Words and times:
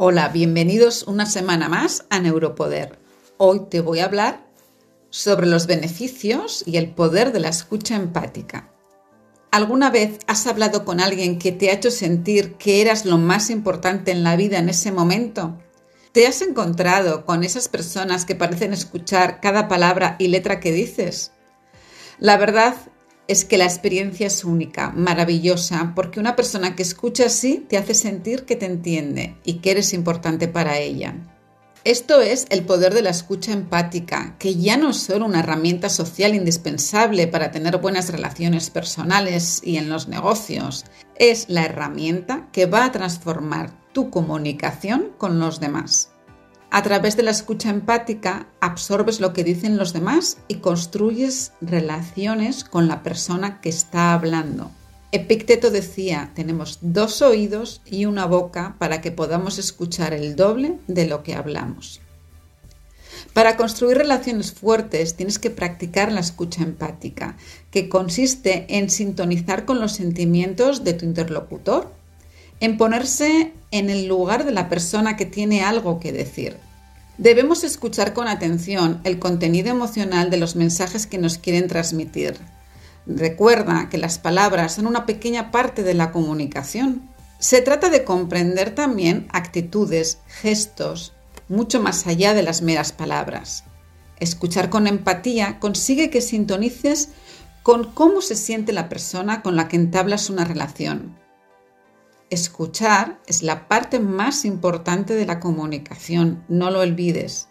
Hola, 0.00 0.28
bienvenidos 0.28 1.02
una 1.08 1.26
semana 1.26 1.68
más 1.68 2.06
a 2.08 2.20
Neuropoder. 2.20 3.00
Hoy 3.36 3.62
te 3.68 3.80
voy 3.80 3.98
a 3.98 4.04
hablar 4.04 4.46
sobre 5.10 5.48
los 5.48 5.66
beneficios 5.66 6.62
y 6.64 6.76
el 6.76 6.94
poder 6.94 7.32
de 7.32 7.40
la 7.40 7.48
escucha 7.48 7.96
empática. 7.96 8.72
¿Alguna 9.50 9.90
vez 9.90 10.20
has 10.28 10.46
hablado 10.46 10.84
con 10.84 11.00
alguien 11.00 11.40
que 11.40 11.50
te 11.50 11.68
ha 11.68 11.72
hecho 11.72 11.90
sentir 11.90 12.54
que 12.54 12.80
eras 12.80 13.06
lo 13.06 13.18
más 13.18 13.50
importante 13.50 14.12
en 14.12 14.22
la 14.22 14.36
vida 14.36 14.60
en 14.60 14.68
ese 14.68 14.92
momento? 14.92 15.58
¿Te 16.12 16.28
has 16.28 16.42
encontrado 16.42 17.26
con 17.26 17.42
esas 17.42 17.66
personas 17.66 18.24
que 18.24 18.36
parecen 18.36 18.72
escuchar 18.72 19.40
cada 19.40 19.66
palabra 19.66 20.14
y 20.20 20.28
letra 20.28 20.60
que 20.60 20.70
dices? 20.70 21.32
La 22.20 22.36
verdad 22.36 22.76
es 23.28 23.44
que 23.44 23.58
la 23.58 23.64
experiencia 23.64 24.26
es 24.26 24.44
única, 24.44 24.90
maravillosa, 24.90 25.92
porque 25.94 26.18
una 26.18 26.34
persona 26.34 26.74
que 26.74 26.82
escucha 26.82 27.26
así 27.26 27.64
te 27.68 27.76
hace 27.76 27.94
sentir 27.94 28.44
que 28.44 28.56
te 28.56 28.66
entiende 28.66 29.36
y 29.44 29.58
que 29.58 29.70
eres 29.70 29.92
importante 29.92 30.48
para 30.48 30.78
ella. 30.78 31.14
Esto 31.84 32.20
es 32.20 32.46
el 32.50 32.64
poder 32.64 32.92
de 32.92 33.02
la 33.02 33.10
escucha 33.10 33.52
empática, 33.52 34.36
que 34.38 34.56
ya 34.56 34.76
no 34.76 34.90
es 34.90 34.96
solo 34.96 35.26
una 35.26 35.40
herramienta 35.40 35.88
social 35.88 36.34
indispensable 36.34 37.28
para 37.28 37.50
tener 37.50 37.78
buenas 37.78 38.10
relaciones 38.10 38.70
personales 38.70 39.60
y 39.62 39.76
en 39.76 39.88
los 39.88 40.08
negocios, 40.08 40.84
es 41.16 41.48
la 41.48 41.64
herramienta 41.64 42.48
que 42.52 42.66
va 42.66 42.84
a 42.84 42.92
transformar 42.92 43.70
tu 43.92 44.10
comunicación 44.10 45.12
con 45.18 45.38
los 45.38 45.60
demás. 45.60 46.10
A 46.70 46.82
través 46.82 47.16
de 47.16 47.22
la 47.22 47.30
escucha 47.30 47.70
empática 47.70 48.46
absorbes 48.60 49.20
lo 49.20 49.32
que 49.32 49.42
dicen 49.42 49.78
los 49.78 49.94
demás 49.94 50.36
y 50.48 50.56
construyes 50.56 51.52
relaciones 51.62 52.62
con 52.62 52.88
la 52.88 53.02
persona 53.02 53.62
que 53.62 53.70
está 53.70 54.12
hablando. 54.12 54.70
Epicteto 55.10 55.70
decía, 55.70 56.30
tenemos 56.34 56.78
dos 56.82 57.22
oídos 57.22 57.80
y 57.86 58.04
una 58.04 58.26
boca 58.26 58.76
para 58.78 59.00
que 59.00 59.10
podamos 59.10 59.58
escuchar 59.58 60.12
el 60.12 60.36
doble 60.36 60.78
de 60.86 61.06
lo 61.06 61.22
que 61.22 61.34
hablamos. 61.34 62.02
Para 63.32 63.56
construir 63.56 63.96
relaciones 63.96 64.52
fuertes 64.52 65.16
tienes 65.16 65.38
que 65.38 65.48
practicar 65.48 66.12
la 66.12 66.20
escucha 66.20 66.62
empática, 66.62 67.38
que 67.70 67.88
consiste 67.88 68.66
en 68.68 68.90
sintonizar 68.90 69.64
con 69.64 69.80
los 69.80 69.92
sentimientos 69.92 70.84
de 70.84 70.92
tu 70.92 71.06
interlocutor 71.06 71.90
en 72.60 72.76
ponerse 72.76 73.52
en 73.70 73.90
el 73.90 74.06
lugar 74.06 74.44
de 74.44 74.52
la 74.52 74.68
persona 74.68 75.16
que 75.16 75.26
tiene 75.26 75.62
algo 75.62 76.00
que 76.00 76.12
decir. 76.12 76.56
Debemos 77.18 77.64
escuchar 77.64 78.12
con 78.14 78.28
atención 78.28 79.00
el 79.04 79.18
contenido 79.18 79.70
emocional 79.70 80.30
de 80.30 80.36
los 80.36 80.56
mensajes 80.56 81.06
que 81.06 81.18
nos 81.18 81.38
quieren 81.38 81.68
transmitir. 81.68 82.38
Recuerda 83.06 83.88
que 83.88 83.98
las 83.98 84.18
palabras 84.18 84.74
son 84.74 84.86
una 84.86 85.06
pequeña 85.06 85.50
parte 85.50 85.82
de 85.82 85.94
la 85.94 86.12
comunicación. 86.12 87.08
Se 87.38 87.60
trata 87.60 87.90
de 87.90 88.04
comprender 88.04 88.74
también 88.74 89.26
actitudes, 89.32 90.18
gestos, 90.26 91.12
mucho 91.48 91.80
más 91.80 92.06
allá 92.06 92.34
de 92.34 92.42
las 92.42 92.62
meras 92.62 92.92
palabras. 92.92 93.64
Escuchar 94.20 94.68
con 94.68 94.86
empatía 94.86 95.58
consigue 95.60 96.10
que 96.10 96.20
sintonices 96.20 97.10
con 97.62 97.92
cómo 97.92 98.20
se 98.20 98.34
siente 98.34 98.72
la 98.72 98.88
persona 98.88 99.42
con 99.42 99.56
la 99.56 99.68
que 99.68 99.76
entablas 99.76 100.30
una 100.30 100.44
relación 100.44 101.16
Escuchar 102.30 103.20
es 103.26 103.42
la 103.42 103.68
parte 103.68 104.00
más 104.00 104.44
importante 104.44 105.14
de 105.14 105.24
la 105.24 105.40
comunicación, 105.40 106.44
no 106.48 106.70
lo 106.70 106.80
olvides. 106.80 107.48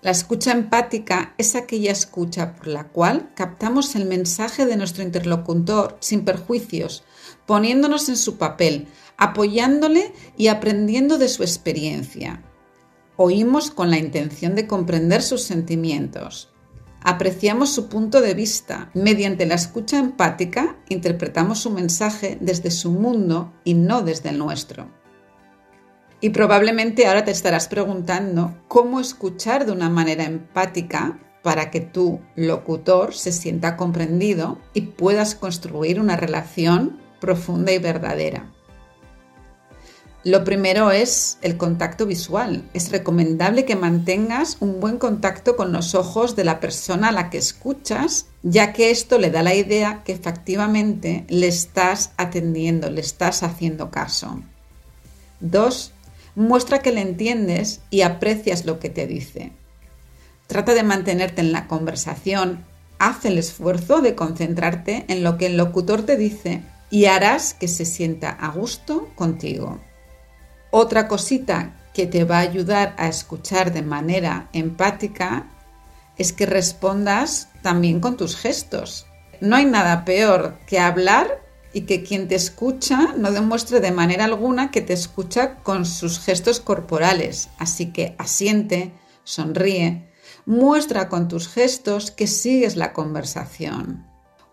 La 0.00 0.10
escucha 0.10 0.50
empática 0.50 1.34
es 1.38 1.54
aquella 1.54 1.92
escucha 1.92 2.56
por 2.56 2.66
la 2.66 2.88
cual 2.88 3.30
captamos 3.34 3.94
el 3.94 4.04
mensaje 4.06 4.66
de 4.66 4.76
nuestro 4.76 5.04
interlocutor 5.04 5.96
sin 6.00 6.24
perjuicios, 6.24 7.04
poniéndonos 7.46 8.08
en 8.08 8.16
su 8.16 8.36
papel, 8.36 8.88
apoyándole 9.16 10.12
y 10.36 10.48
aprendiendo 10.48 11.16
de 11.16 11.28
su 11.28 11.42
experiencia. 11.42 12.42
Oímos 13.16 13.70
con 13.70 13.90
la 13.90 13.98
intención 13.98 14.56
de 14.56 14.66
comprender 14.66 15.22
sus 15.22 15.42
sentimientos, 15.42 16.52
Apreciamos 17.10 17.70
su 17.70 17.88
punto 17.88 18.20
de 18.20 18.34
vista. 18.34 18.90
Mediante 18.92 19.46
la 19.46 19.54
escucha 19.54 19.98
empática 19.98 20.76
interpretamos 20.90 21.58
su 21.58 21.70
mensaje 21.70 22.36
desde 22.42 22.70
su 22.70 22.90
mundo 22.92 23.54
y 23.64 23.72
no 23.72 24.02
desde 24.02 24.28
el 24.28 24.36
nuestro. 24.36 24.90
Y 26.20 26.28
probablemente 26.28 27.06
ahora 27.06 27.24
te 27.24 27.30
estarás 27.30 27.66
preguntando 27.66 28.58
cómo 28.68 29.00
escuchar 29.00 29.64
de 29.64 29.72
una 29.72 29.88
manera 29.88 30.24
empática 30.24 31.18
para 31.42 31.70
que 31.70 31.80
tu 31.80 32.20
locutor 32.36 33.14
se 33.14 33.32
sienta 33.32 33.78
comprendido 33.78 34.58
y 34.74 34.82
puedas 34.82 35.34
construir 35.34 36.00
una 36.00 36.14
relación 36.14 37.00
profunda 37.22 37.72
y 37.72 37.78
verdadera. 37.78 38.52
Lo 40.24 40.42
primero 40.42 40.90
es 40.90 41.38
el 41.42 41.56
contacto 41.56 42.04
visual. 42.04 42.68
Es 42.74 42.90
recomendable 42.90 43.64
que 43.64 43.76
mantengas 43.76 44.56
un 44.58 44.80
buen 44.80 44.98
contacto 44.98 45.54
con 45.54 45.72
los 45.72 45.94
ojos 45.94 46.34
de 46.34 46.42
la 46.42 46.58
persona 46.58 47.08
a 47.08 47.12
la 47.12 47.30
que 47.30 47.38
escuchas, 47.38 48.26
ya 48.42 48.72
que 48.72 48.90
esto 48.90 49.18
le 49.18 49.30
da 49.30 49.44
la 49.44 49.54
idea 49.54 50.02
que 50.04 50.12
efectivamente 50.12 51.24
le 51.28 51.46
estás 51.46 52.10
atendiendo, 52.16 52.90
le 52.90 53.00
estás 53.00 53.44
haciendo 53.44 53.92
caso. 53.92 54.42
2. 55.40 55.92
Muestra 56.34 56.80
que 56.80 56.92
le 56.92 57.00
entiendes 57.00 57.80
y 57.90 58.00
aprecias 58.00 58.64
lo 58.64 58.80
que 58.80 58.90
te 58.90 59.06
dice. 59.06 59.52
Trata 60.48 60.74
de 60.74 60.82
mantenerte 60.82 61.42
en 61.42 61.52
la 61.52 61.68
conversación, 61.68 62.64
haz 62.98 63.24
el 63.24 63.38
esfuerzo 63.38 64.00
de 64.00 64.16
concentrarte 64.16 65.04
en 65.06 65.22
lo 65.22 65.38
que 65.38 65.46
el 65.46 65.56
locutor 65.56 66.02
te 66.02 66.16
dice 66.16 66.62
y 66.90 67.04
harás 67.04 67.54
que 67.54 67.68
se 67.68 67.84
sienta 67.84 68.30
a 68.30 68.50
gusto 68.50 69.08
contigo. 69.14 69.78
Otra 70.70 71.08
cosita 71.08 71.74
que 71.94 72.06
te 72.06 72.24
va 72.24 72.38
a 72.38 72.42
ayudar 72.42 72.94
a 72.98 73.08
escuchar 73.08 73.72
de 73.72 73.82
manera 73.82 74.48
empática 74.52 75.46
es 76.18 76.32
que 76.32 76.46
respondas 76.46 77.48
también 77.62 78.00
con 78.00 78.16
tus 78.16 78.36
gestos. 78.36 79.06
No 79.40 79.56
hay 79.56 79.64
nada 79.64 80.04
peor 80.04 80.58
que 80.66 80.78
hablar 80.78 81.40
y 81.72 81.82
que 81.82 82.02
quien 82.02 82.28
te 82.28 82.34
escucha 82.34 83.14
no 83.16 83.30
demuestre 83.30 83.80
de 83.80 83.92
manera 83.92 84.24
alguna 84.24 84.70
que 84.70 84.80
te 84.80 84.92
escucha 84.92 85.56
con 85.62 85.86
sus 85.86 86.20
gestos 86.20 86.60
corporales. 86.60 87.48
Así 87.58 87.92
que 87.92 88.14
asiente, 88.18 88.92
sonríe, 89.24 90.10
muestra 90.44 91.08
con 91.08 91.28
tus 91.28 91.48
gestos 91.48 92.10
que 92.10 92.26
sigues 92.26 92.76
la 92.76 92.92
conversación. 92.92 94.06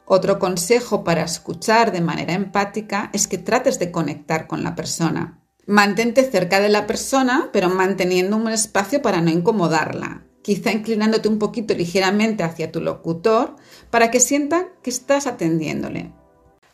Otro 0.05 0.39
consejo 0.39 1.03
para 1.03 1.23
escuchar 1.23 1.91
de 1.91 2.01
manera 2.01 2.33
empática 2.33 3.09
es 3.11 3.27
que 3.27 3.39
trates 3.39 3.79
de 3.79 3.91
conectar 3.91 4.47
con 4.47 4.63
la 4.63 4.75
persona. 4.75 5.41
Mantente 5.67 6.29
cerca 6.29 6.59
de 6.59 6.69
la 6.69 6.85
persona, 6.85 7.49
pero 7.51 7.69
manteniendo 7.69 8.37
un 8.37 8.49
espacio 8.49 9.01
para 9.01 9.21
no 9.21 9.31
incomodarla. 9.31 10.25
Quizá 10.43 10.71
inclinándote 10.71 11.27
un 11.27 11.39
poquito 11.39 11.73
ligeramente 11.73 12.43
hacia 12.43 12.71
tu 12.71 12.81
locutor 12.81 13.55
para 13.89 14.11
que 14.11 14.19
sienta 14.19 14.67
que 14.83 14.91
estás 14.91 15.25
atendiéndole. 15.25 16.13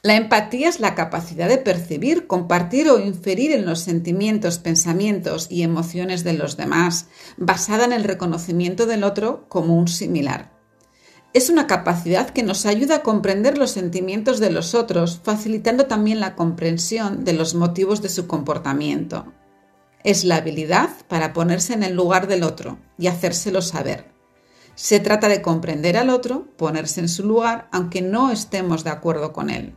La 0.03 0.16
empatía 0.16 0.68
es 0.68 0.81
la 0.81 0.94
capacidad 0.94 1.47
de 1.47 1.59
percibir, 1.59 2.28
compartir 2.28 2.90
o 2.90 3.00
inferir 3.00 3.52
en 3.52 3.66
los 3.66 3.79
sentimientos, 3.79 4.57
pensamientos 4.57 5.47
y 5.50 5.62
emociones 5.62 6.25
de 6.25 6.34
los 6.34 6.58
demás, 6.58 7.08
basada 7.38 7.85
en 7.85 7.94
el 7.94 8.03
reconocimiento 8.03 8.88
del 8.88 9.06
otro 9.06 9.46
como 9.47 9.78
un 9.78 9.88
similar. 9.88 10.52
Es 11.33 11.49
una 11.49 11.65
capacidad 11.65 12.29
que 12.29 12.43
nos 12.43 12.65
ayuda 12.65 12.97
a 12.97 13.03
comprender 13.03 13.57
los 13.57 13.71
sentimientos 13.71 14.41
de 14.41 14.51
los 14.51 14.75
otros, 14.75 15.21
facilitando 15.23 15.85
también 15.85 16.19
la 16.19 16.35
comprensión 16.35 17.23
de 17.23 17.31
los 17.31 17.55
motivos 17.55 18.01
de 18.01 18.09
su 18.09 18.27
comportamiento. 18.27 19.31
Es 20.03 20.25
la 20.25 20.37
habilidad 20.37 20.89
para 21.07 21.31
ponerse 21.31 21.73
en 21.73 21.83
el 21.83 21.95
lugar 21.95 22.27
del 22.27 22.43
otro 22.43 22.79
y 22.97 23.07
hacérselo 23.07 23.61
saber. 23.61 24.11
Se 24.75 24.99
trata 24.99 25.29
de 25.29 25.41
comprender 25.41 25.95
al 25.95 26.09
otro, 26.09 26.47
ponerse 26.57 26.99
en 26.99 27.07
su 27.07 27.25
lugar, 27.25 27.69
aunque 27.71 28.01
no 28.01 28.29
estemos 28.29 28.83
de 28.83 28.89
acuerdo 28.89 29.31
con 29.31 29.49
él. 29.49 29.75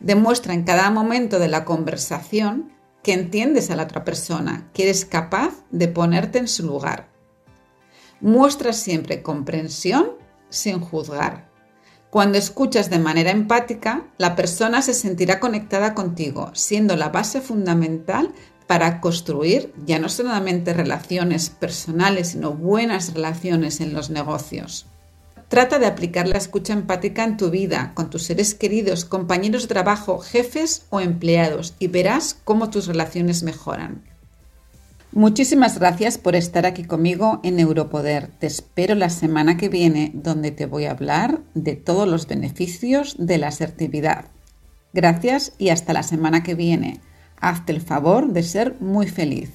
Demuestra 0.00 0.52
en 0.52 0.64
cada 0.64 0.90
momento 0.90 1.38
de 1.38 1.48
la 1.48 1.64
conversación 1.64 2.70
que 3.02 3.14
entiendes 3.14 3.70
a 3.70 3.76
la 3.76 3.84
otra 3.84 4.04
persona, 4.04 4.70
que 4.74 4.82
eres 4.82 5.06
capaz 5.06 5.64
de 5.70 5.88
ponerte 5.88 6.38
en 6.38 6.48
su 6.48 6.66
lugar. 6.66 7.08
Muestra 8.20 8.74
siempre 8.74 9.22
comprensión 9.22 10.23
sin 10.48 10.80
juzgar. 10.80 11.48
Cuando 12.10 12.38
escuchas 12.38 12.90
de 12.90 13.00
manera 13.00 13.32
empática, 13.32 14.04
la 14.18 14.36
persona 14.36 14.82
se 14.82 14.94
sentirá 14.94 15.40
conectada 15.40 15.94
contigo, 15.94 16.50
siendo 16.54 16.96
la 16.96 17.08
base 17.08 17.40
fundamental 17.40 18.32
para 18.66 19.00
construir 19.00 19.72
ya 19.84 19.98
no 19.98 20.08
solamente 20.08 20.74
relaciones 20.74 21.50
personales, 21.50 22.28
sino 22.28 22.52
buenas 22.52 23.14
relaciones 23.14 23.80
en 23.80 23.94
los 23.94 24.10
negocios. 24.10 24.86
Trata 25.48 25.78
de 25.78 25.86
aplicar 25.86 26.26
la 26.26 26.38
escucha 26.38 26.72
empática 26.72 27.24
en 27.24 27.36
tu 27.36 27.50
vida, 27.50 27.92
con 27.94 28.10
tus 28.10 28.22
seres 28.22 28.54
queridos, 28.54 29.04
compañeros 29.04 29.62
de 29.62 29.68
trabajo, 29.68 30.18
jefes 30.18 30.86
o 30.90 31.00
empleados, 31.00 31.74
y 31.78 31.88
verás 31.88 32.38
cómo 32.44 32.70
tus 32.70 32.86
relaciones 32.86 33.42
mejoran. 33.42 34.02
Muchísimas 35.14 35.78
gracias 35.78 36.18
por 36.18 36.34
estar 36.34 36.66
aquí 36.66 36.82
conmigo 36.82 37.38
en 37.44 37.60
Europoder. 37.60 38.32
Te 38.40 38.48
espero 38.48 38.96
la 38.96 39.10
semana 39.10 39.56
que 39.56 39.68
viene 39.68 40.10
donde 40.12 40.50
te 40.50 40.66
voy 40.66 40.86
a 40.86 40.90
hablar 40.90 41.40
de 41.54 41.76
todos 41.76 42.08
los 42.08 42.26
beneficios 42.26 43.14
de 43.16 43.38
la 43.38 43.46
asertividad. 43.46 44.24
Gracias 44.92 45.52
y 45.56 45.68
hasta 45.68 45.92
la 45.92 46.02
semana 46.02 46.42
que 46.42 46.56
viene. 46.56 47.00
Hazte 47.40 47.70
el 47.70 47.80
favor 47.80 48.32
de 48.32 48.42
ser 48.42 48.74
muy 48.80 49.06
feliz. 49.06 49.52